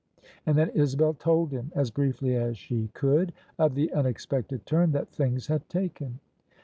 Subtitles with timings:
[0.47, 5.09] And then Isabel told him, as briefly as she could, of the unexpected turn that
[5.09, 6.19] things had taken.